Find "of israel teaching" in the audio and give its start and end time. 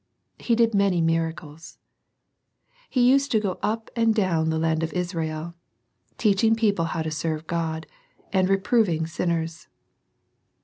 4.81-6.55